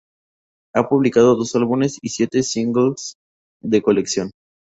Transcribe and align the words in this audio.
Ha 0.73 0.89
publicado 0.89 1.35
dos 1.35 1.55
álbumes 1.55 1.99
y 2.01 2.09
siete 2.09 2.41
singles 2.41 3.17
de 3.61 3.83
colección. 3.83 4.31